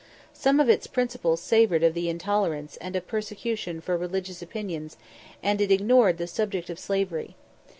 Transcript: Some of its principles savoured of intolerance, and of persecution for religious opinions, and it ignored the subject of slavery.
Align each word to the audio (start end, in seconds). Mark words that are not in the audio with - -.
Some 0.33 0.59
of 0.59 0.67
its 0.67 0.87
principles 0.87 1.41
savoured 1.41 1.83
of 1.83 1.95
intolerance, 1.95 2.75
and 2.77 2.95
of 2.95 3.05
persecution 3.05 3.81
for 3.81 3.95
religious 3.95 4.41
opinions, 4.41 4.97
and 5.43 5.61
it 5.61 5.69
ignored 5.71 6.17
the 6.17 6.25
subject 6.25 6.71
of 6.71 6.79
slavery. 6.79 7.35